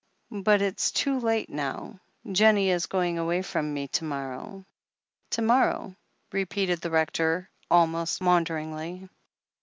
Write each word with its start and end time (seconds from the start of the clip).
"But 0.31 0.63
it's 0.63 0.89
too 0.89 1.19
late 1.19 1.47
now. 1.47 1.99
Jennie 2.31 2.71
is 2.71 2.87
going 2.87 3.19
away 3.19 3.43
from 3.43 3.71
me 3.71 3.87
to 3.89 4.03
morrow." 4.03 4.65
"To 5.29 5.43
morrow," 5.43 5.95
repeated 6.31 6.81
the 6.81 6.89
Rector 6.89 7.51
almost 7.69 8.19
matmder 8.19 8.55
ingly. 8.65 9.07